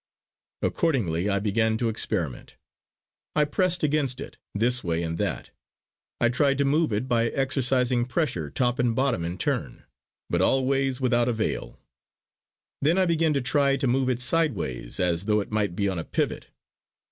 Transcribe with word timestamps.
Accordingly 0.63 1.29
I 1.29 1.37
began 1.37 1.77
to 1.77 1.87
experiment. 1.87 2.55
I 3.35 3.45
pressed 3.45 3.83
against 3.83 4.19
it, 4.19 4.39
this 4.55 4.83
way 4.83 5.03
and 5.03 5.19
that. 5.19 5.51
I 6.19 6.27
tried 6.29 6.57
to 6.57 6.65
move 6.65 6.91
it 6.91 7.07
by 7.07 7.29
exercising 7.29 8.05
pressure 8.07 8.49
top 8.49 8.79
and 8.79 8.95
bottom 8.95 9.23
in 9.23 9.37
turn; 9.37 9.83
but 10.27 10.41
always 10.41 10.99
without 10.99 11.29
avail. 11.29 11.79
Then 12.81 12.97
I 12.97 13.05
began 13.05 13.33
to 13.35 13.41
try 13.41 13.75
to 13.75 13.85
move 13.85 14.09
it 14.09 14.19
sideways 14.19 14.99
as 14.99 15.25
though 15.25 15.39
it 15.39 15.51
might 15.51 15.75
be 15.75 15.87
on 15.87 15.99
a 15.99 16.03
pivot. 16.03 16.47